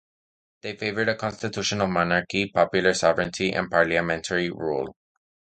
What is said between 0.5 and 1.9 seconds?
They favored a constitutional